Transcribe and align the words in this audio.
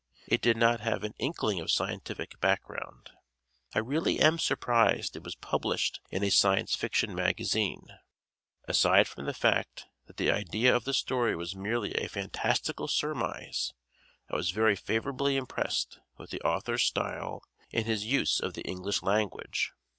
It 0.25 0.41
did 0.41 0.57
not 0.57 0.79
have 0.79 1.03
an 1.03 1.13
inkling 1.19 1.59
of 1.59 1.69
scientific 1.69 2.39
background. 2.39 3.11
I 3.75 3.77
really 3.77 4.19
am 4.19 4.39
surprised 4.39 5.15
it 5.15 5.21
was 5.23 5.35
published 5.35 5.99
in 6.09 6.23
a 6.23 6.31
Science 6.31 6.75
Fiction 6.75 7.13
magazine. 7.13 7.85
Aside 8.67 9.07
from 9.07 9.25
the 9.27 9.33
fact 9.35 9.85
that 10.07 10.17
the 10.17 10.31
idea 10.31 10.75
of 10.75 10.85
the 10.85 10.95
story 10.95 11.35
was 11.35 11.55
merely 11.55 11.93
a 11.93 12.07
fantastical 12.09 12.87
surmise 12.87 13.73
I 14.27 14.35
was 14.35 14.49
very 14.49 14.75
favorably 14.75 15.35
impressed 15.37 15.99
with 16.17 16.31
the 16.31 16.41
author's 16.41 16.81
style 16.83 17.43
and 17.71 17.85
his 17.85 18.03
use 18.03 18.39
of 18.39 18.55
the 18.55 18.63
English 18.63 19.03
language. 19.03 19.71